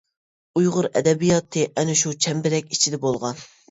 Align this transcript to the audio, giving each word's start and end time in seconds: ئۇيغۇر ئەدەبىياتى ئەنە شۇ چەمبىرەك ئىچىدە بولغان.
ئۇيغۇر 0.61 0.87
ئەدەبىياتى 0.95 1.69
ئەنە 1.77 2.01
شۇ 2.03 2.17
چەمبىرەك 2.27 2.77
ئىچىدە 2.77 3.07
بولغان. 3.09 3.51